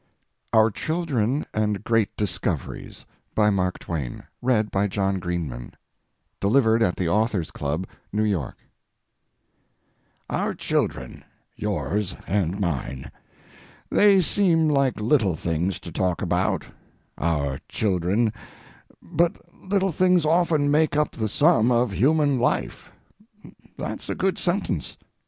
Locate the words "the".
6.95-7.07, 21.11-21.29